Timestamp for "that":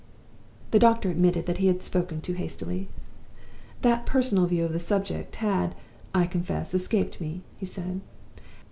1.45-1.59, 3.83-4.07